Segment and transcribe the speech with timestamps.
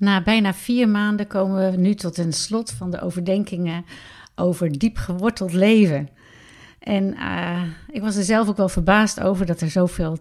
[0.00, 3.84] Na bijna vier maanden komen we nu tot een slot van de overdenkingen
[4.34, 6.08] over diep geworteld leven.
[6.78, 10.18] En uh, ik was er zelf ook wel verbaasd over dat er zoveel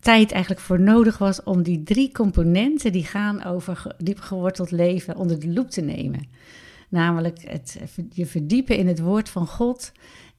[0.00, 5.16] tijd eigenlijk voor nodig was om die drie componenten die gaan over diep geworteld leven
[5.16, 6.28] onder de loep te nemen.
[6.88, 7.80] Namelijk het
[8.12, 9.92] je verdiepen in het woord van God,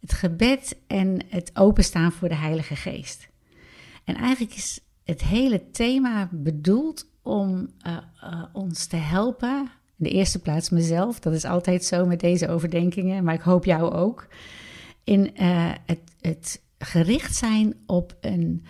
[0.00, 3.28] het gebed en het openstaan voor de Heilige Geest.
[4.04, 9.70] En eigenlijk is het hele thema bedoeld om uh, uh, ons te helpen.
[9.98, 13.64] In de eerste plaats mezelf, dat is altijd zo met deze overdenkingen, maar ik hoop
[13.64, 14.28] jou ook.
[15.04, 18.64] In uh, het, het, gericht zijn op een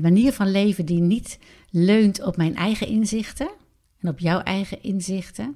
[0.00, 1.38] manier van leven die niet
[1.70, 3.50] leunt op mijn eigen inzichten
[4.00, 5.54] en op jouw eigen inzichten,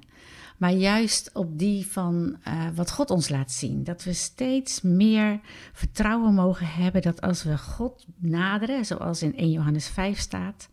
[0.57, 2.37] maar juist op die van
[2.75, 3.83] wat God ons laat zien.
[3.83, 5.39] Dat we steeds meer
[5.73, 10.69] vertrouwen mogen hebben dat als we God naderen, zoals in 1 Johannes 5 staat,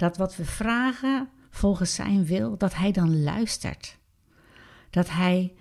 [0.00, 3.98] dat wat we vragen volgens zijn wil, dat Hij dan luistert.
[4.90, 5.52] Dat Hij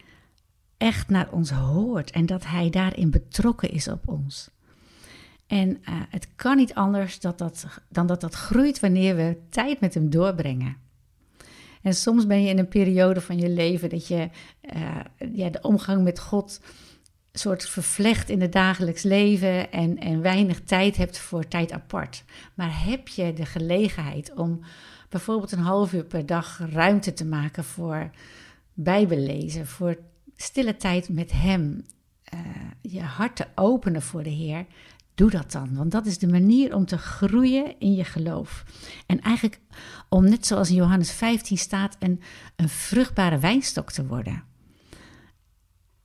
[0.77, 4.49] echt naar ons hoort en dat Hij daarin betrokken is op ons.
[5.47, 5.77] En uh,
[6.09, 10.09] het kan niet anders dat dat, dan dat dat groeit wanneer we tijd met Hem
[10.09, 10.77] doorbrengen.
[11.81, 14.29] En soms ben je in een periode van je leven dat je
[14.75, 14.99] uh,
[15.33, 16.61] ja, de omgang met God
[17.31, 22.23] soort vervlecht in het dagelijks leven en, en weinig tijd hebt voor tijd apart.
[22.53, 24.59] Maar heb je de gelegenheid om
[25.09, 28.09] bijvoorbeeld een half uur per dag ruimte te maken voor
[28.73, 29.97] Bijbellezen, voor
[30.35, 31.85] stille tijd met Hem,
[32.33, 32.39] uh,
[32.81, 34.65] je hart te openen voor de Heer,
[35.19, 38.63] Doe dat dan, want dat is de manier om te groeien in je geloof.
[39.05, 39.59] En eigenlijk
[40.09, 42.21] om, net zoals in Johannes 15 staat, een,
[42.55, 44.43] een vruchtbare wijnstok te worden.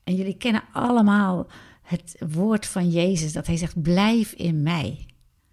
[0.05, 1.47] En jullie kennen allemaal
[1.83, 5.07] het woord van Jezus, dat hij zegt: Blijf in mij,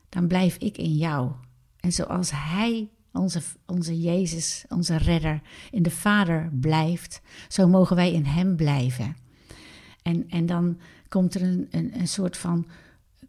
[0.09, 1.31] dan blijf ik in jou.
[1.79, 5.41] En zoals hij, onze, onze Jezus, onze redder,
[5.71, 9.15] in de Vader blijft, zo mogen wij in hem blijven.
[10.01, 12.67] En, en dan komt er een, een, een soort van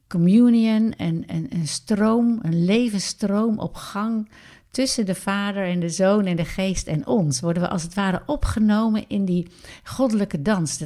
[0.08, 4.28] communion, en een, een stroom, een levensstroom op gang
[4.72, 7.40] tussen de Vader en de Zoon en de Geest en ons.
[7.40, 9.46] Worden we als het ware opgenomen in die
[9.84, 10.84] goddelijke dans,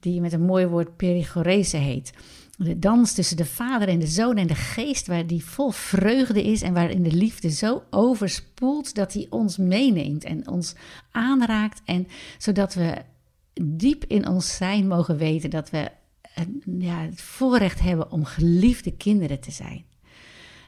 [0.00, 2.12] die met een mooi woord perigorese heet.
[2.58, 6.42] De dans tussen de Vader en de Zoon en de Geest, waar die vol vreugde
[6.42, 10.74] is en waarin de liefde zo overspoelt dat hij ons meeneemt en ons
[11.10, 11.82] aanraakt.
[11.84, 12.06] En
[12.38, 12.94] zodat we
[13.62, 15.90] diep in ons zijn mogen weten dat we
[16.78, 19.84] ja, het voorrecht hebben om geliefde kinderen te zijn.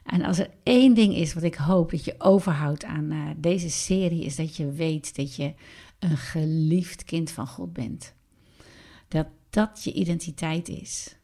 [0.09, 3.69] En als er één ding is wat ik hoop dat je overhoudt aan uh, deze
[3.69, 5.53] serie, is dat je weet dat je
[5.99, 8.13] een geliefd kind van God bent.
[9.07, 11.15] Dat dat je identiteit is.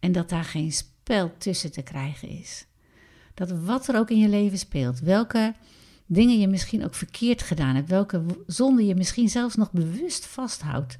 [0.00, 2.66] En dat daar geen spel tussen te krijgen is.
[3.34, 5.54] Dat wat er ook in je leven speelt, welke
[6.06, 10.96] dingen je misschien ook verkeerd gedaan hebt, welke zonde je misschien zelfs nog bewust vasthoudt,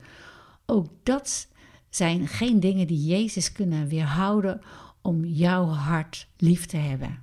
[0.67, 1.49] ook dat
[1.89, 4.61] zijn geen dingen die Jezus kunnen weerhouden
[5.07, 7.19] om jouw hart lief te hebben.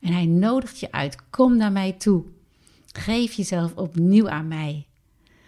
[0.00, 2.24] En hij nodigt je uit: kom naar mij toe.
[2.86, 4.86] Geef jezelf opnieuw aan mij.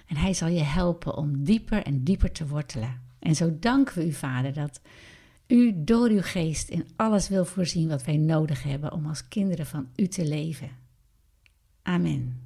[0.07, 3.01] En hij zal je helpen om dieper en dieper te wortelen.
[3.19, 4.81] En zo danken we u, Vader, dat
[5.47, 9.67] u door uw geest in alles wil voorzien wat wij nodig hebben om als kinderen
[9.67, 10.71] van u te leven.
[11.83, 12.46] Amen.